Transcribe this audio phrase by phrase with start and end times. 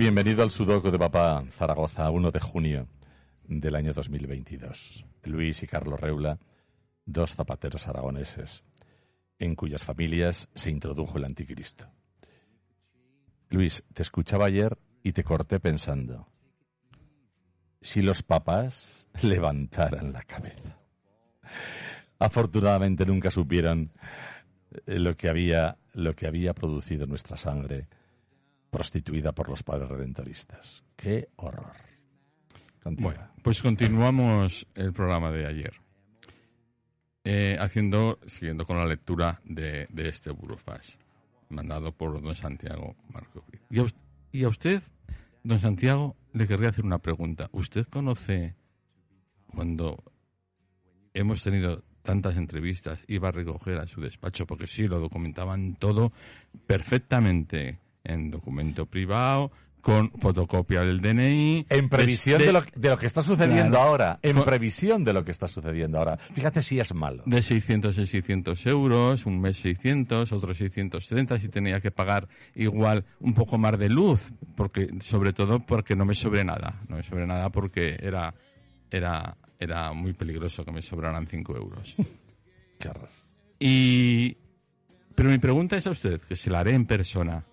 [0.00, 2.88] Bienvenido al Sudoku de Papá Zaragoza, 1 de junio
[3.44, 5.04] del año 2022.
[5.24, 6.38] Luis y Carlos Reula,
[7.04, 8.64] dos zapateros aragoneses,
[9.38, 11.92] en cuyas familias se introdujo el anticristo.
[13.50, 16.32] Luis, te escuchaba ayer y te corté pensando,
[17.82, 20.78] si los papás levantaran la cabeza.
[22.18, 23.92] Afortunadamente nunca supieron
[24.86, 27.86] lo que había, lo que había producido nuestra sangre
[28.70, 30.84] prostituida por los padres redentoristas.
[30.96, 31.72] ¡Qué horror!
[32.84, 35.74] Bueno, pues continuamos el programa de ayer.
[37.24, 40.98] Eh, haciendo, siguiendo con la lectura de, este burofax,
[41.50, 43.44] mandado por don Santiago Marco.
[43.68, 43.84] Y a,
[44.32, 44.82] y a usted,
[45.42, 47.50] don Santiago, le querría hacer una pregunta.
[47.52, 48.54] ¿Usted conoce
[49.46, 50.02] cuando
[51.12, 56.12] hemos tenido tantas entrevistas, iba a recoger a su despacho, porque sí, lo documentaban todo
[56.66, 61.66] perfectamente en documento privado, con fotocopia del DNI.
[61.68, 64.18] En previsión de, lo, de, lo, que está sucediendo ahora.
[64.22, 66.18] En previsión de lo que está sucediendo ahora.
[66.34, 67.22] Fíjate si es malo.
[67.26, 73.04] De 600 en 600 euros, un mes 600, otro 630, si tenía que pagar igual
[73.20, 76.80] un poco más de luz, porque sobre todo porque no me sobre nada.
[76.88, 78.34] No me sobre nada porque era,
[78.90, 81.96] era, era muy peligroso que me sobraran 5 euros.
[82.78, 82.90] Qué.
[83.58, 84.36] Y...
[85.14, 87.44] Pero mi pregunta es a usted, que se la haré en persona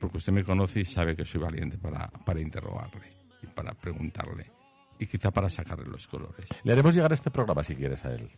[0.00, 3.12] porque usted me conoce y sabe que soy valiente para, para interrogarle
[3.42, 4.50] y para preguntarle
[4.98, 6.46] y quizá para sacarle los colores.
[6.64, 8.28] Le haremos llegar este programa si quieres a él.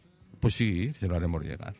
[0.40, 1.74] Pues sí, se lo haremos llegar.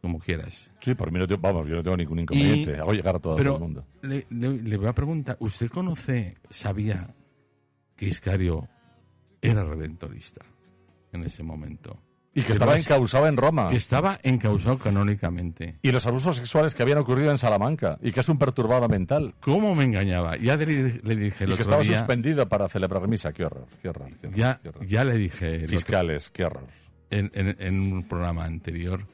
[0.00, 0.70] Como quieras.
[0.80, 2.76] Sí, por mí no tengo, vamos, yo no tengo ningún inconveniente.
[2.76, 3.86] Hago llegar a todo, el mundo.
[4.02, 7.14] Le, le, voy a preguntar, ¿usted conoce, sabía
[7.96, 8.68] que Iscario
[9.40, 10.44] era redentorista
[11.12, 12.05] en ese momento?
[12.36, 13.68] Y que estaba encausado en Roma.
[13.70, 15.78] Que estaba encausado canónicamente.
[15.80, 17.98] Y los abusos sexuales que habían ocurrido en Salamanca.
[18.02, 19.34] Y que es un perturbado mental.
[19.40, 20.36] ¿Cómo me engañaba?
[20.36, 23.32] Ya le, dije el y que estaba suspendido para celebrar misa.
[23.32, 24.10] Qué horror, qué horror.
[24.34, 25.66] ya, ya le dije...
[25.66, 26.66] Fiscales, qué horror.
[27.08, 29.06] En, en, un programa anterior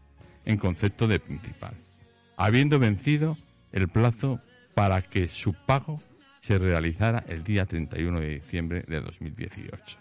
[0.46, 1.74] en concepto de principal,
[2.36, 3.38] habiendo vencido
[3.72, 4.42] el plazo
[4.74, 6.02] para que su pago
[6.40, 10.00] se realizara el día 31 de diciembre de 2018.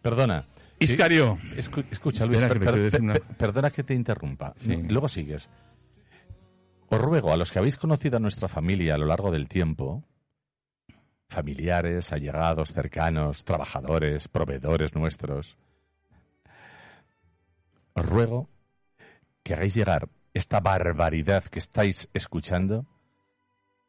[0.00, 0.46] Perdona.
[0.78, 1.38] Iscario.
[1.56, 2.40] escucha, Luis,
[3.36, 4.54] perdona que te interrumpa.
[4.88, 5.50] Luego sigues.
[6.88, 10.02] Os ruego a los que habéis conocido a nuestra familia a lo largo del tiempo,
[11.30, 15.56] familiares, allegados, cercanos, trabajadores, proveedores nuestros.
[17.94, 18.48] Os ruego
[19.42, 22.86] que hagáis llegar esta barbaridad que estáis escuchando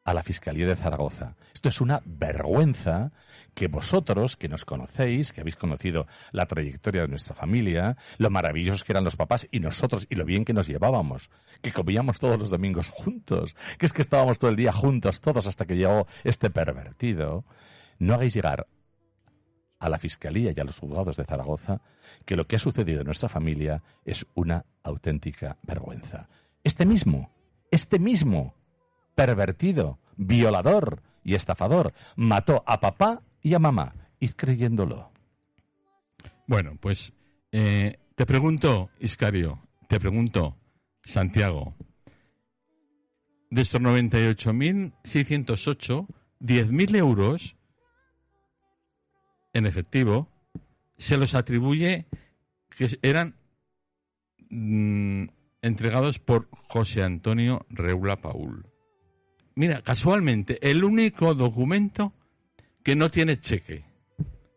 [0.04, 1.36] a la Fiscalía de Zaragoza.
[1.54, 3.12] Esto es una vergüenza
[3.54, 8.84] que vosotros, que nos conocéis, que habéis conocido la trayectoria de nuestra familia, lo maravillosos
[8.84, 12.38] que eran los papás y nosotros y lo bien que nos llevábamos, que comíamos todos
[12.38, 16.06] los domingos juntos, que es que estábamos todo el día juntos todos hasta que llegó
[16.24, 17.44] este pervertido,
[17.98, 18.66] no hagáis llegar
[19.78, 21.80] a la Fiscalía y a los juzgados de Zaragoza
[22.24, 26.28] que lo que ha sucedido en nuestra familia es una auténtica vergüenza.
[26.64, 27.30] Este mismo,
[27.70, 28.54] este mismo
[29.14, 31.94] pervertido, violador y estafador.
[32.16, 33.94] Mató a papá y a mamá.
[34.20, 35.10] Y creyéndolo.
[36.46, 37.12] Bueno, pues
[37.50, 40.58] eh, te pregunto, Iscario, te pregunto,
[41.04, 41.74] Santiago,
[43.50, 46.06] de estos 98.608,
[46.40, 47.56] 10.000 euros
[49.52, 50.28] en efectivo
[50.96, 52.06] se los atribuye
[52.70, 53.36] que eran
[54.50, 55.24] mm,
[55.60, 58.71] entregados por José Antonio Reula Paul.
[59.54, 62.12] Mira, casualmente, el único documento
[62.82, 63.84] que no tiene cheque.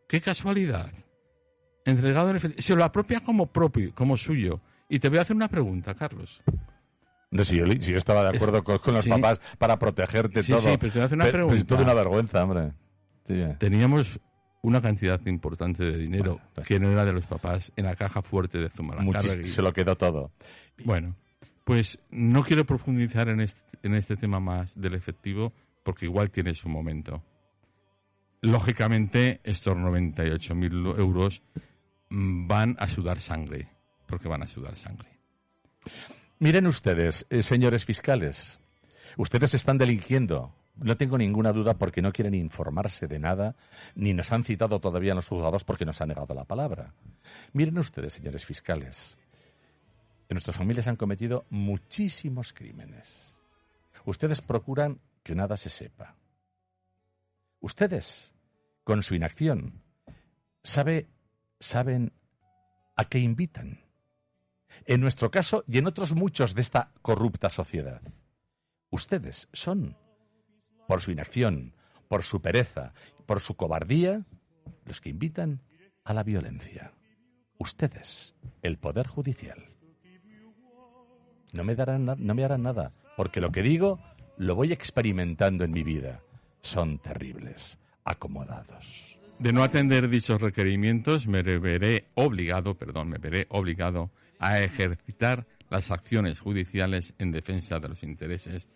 [0.08, 0.92] Qué casualidad.
[1.86, 2.62] Entregado en efectivo.
[2.62, 4.62] Se lo apropia como propio, como suyo.
[4.90, 6.42] Y te voy a hacer una pregunta, Carlos.
[7.32, 9.10] No, si yo, si yo estaba de acuerdo con, con los Sí.
[9.10, 10.62] papás para protegerte Sí, todo.
[10.62, 11.68] sí, pero te voy a hacer una Pero- pero es pregunta.
[11.68, 12.72] toda una vergüenza, hombre.
[13.28, 13.44] Sí.
[13.60, 14.20] Teníamos
[14.62, 17.96] una cantidad importante de dinero Bueno, pues- que no era de los papás en la
[17.96, 19.44] caja fuerte de Zumalacárregui.
[19.44, 20.32] se lo quedó todo.
[20.84, 21.16] Bueno,
[21.66, 25.52] pues no quiero profundizar en este, tema más del efectivo
[25.84, 27.24] porque igual tiene su momento.
[28.42, 31.42] Lógicamente, estos 98.000 euros
[32.10, 33.68] mm, van a sudar sangre,
[34.06, 35.10] porque van a sudar sangre.
[36.38, 38.60] Miren ustedes, eh, señores fiscales,
[39.18, 40.54] ustedes están delinquiendo.
[40.76, 43.56] No tengo ninguna duda porque no quieren informarse de nada,
[43.96, 46.94] ni nos han citado todavía en los juzgados porque nos han negado la palabra.
[47.54, 49.18] Miren ustedes, señores fiscales,
[50.28, 53.38] en nuestras familias han cometido muchísimos crímenes.
[54.06, 56.16] Ustedes procuran que nada se sepa.
[57.60, 58.34] Ustedes,
[58.84, 59.82] con su inacción,
[60.64, 61.08] sabe,
[61.60, 62.14] saben
[62.96, 63.86] a qué invitan
[64.86, 68.02] en nuestro caso y en otros muchos de esta corrupta sociedad.
[68.90, 69.98] Ustedes son,
[70.88, 71.74] por su inacción,
[72.08, 72.94] por su pereza,
[73.26, 74.26] por su cobardía,
[74.86, 75.62] los que invitan
[76.04, 76.94] a la violencia.
[77.58, 79.75] Ustedes, el Poder Judicial.
[81.56, 84.00] No me, darán no me harán nada, porque lo que digo
[84.38, 86.22] lo voy experimentando en mi vida.
[86.62, 89.18] Son terribles, acomodados.
[89.40, 95.92] De no atender dichos requerimientos, me veré obligado, perdón, me veré obligado a ejercitar las
[95.92, 98.68] acciones judiciales en defensa de los intereses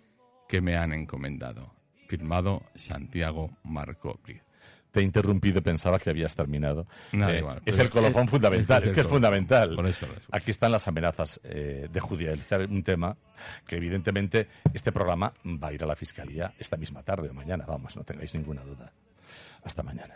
[0.47, 1.73] que me han encomendado.
[2.07, 4.48] Firmado Santiago Marco Briz.
[4.91, 6.87] Te he interrumpido, pensaba que habías terminado.
[7.11, 9.75] Nada, Eh, igual, es el colofón es- fundamental, es es, que es fundamental.
[9.75, 10.29] Por eso lo escucho.
[10.35, 13.15] Aquí están las amenazas eh, de judicializar un tema
[13.67, 17.65] que evidentemente este programa va a ir a la Fiscalía esta misma tarde o mañana,
[17.67, 18.91] vamos, no tengáis ninguna duda.
[19.63, 20.15] Hasta mañana.